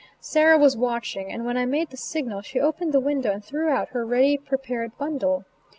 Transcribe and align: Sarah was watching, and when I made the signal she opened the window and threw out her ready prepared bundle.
Sarah 0.19 0.57
was 0.57 0.75
watching, 0.75 1.31
and 1.31 1.45
when 1.45 1.57
I 1.57 1.67
made 1.67 1.91
the 1.91 1.95
signal 1.95 2.41
she 2.41 2.59
opened 2.59 2.91
the 2.91 2.99
window 2.99 3.31
and 3.31 3.45
threw 3.45 3.69
out 3.69 3.89
her 3.89 4.03
ready 4.03 4.35
prepared 4.35 4.97
bundle. 4.97 5.45